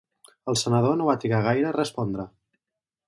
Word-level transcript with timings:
El 0.53 0.57
senador 0.61 0.95
no 1.01 1.09
va 1.09 1.15
trigar 1.25 1.43
gaire 1.49 1.69
a 1.73 1.75
respondre. 1.79 2.27